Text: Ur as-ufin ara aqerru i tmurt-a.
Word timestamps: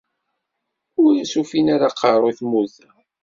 Ur 1.03 1.13
as-ufin 1.23 1.67
ara 1.73 1.87
aqerru 1.89 2.27
i 2.31 2.33
tmurt-a. 2.39 2.89